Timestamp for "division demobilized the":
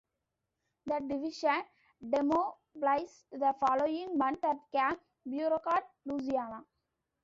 1.01-3.53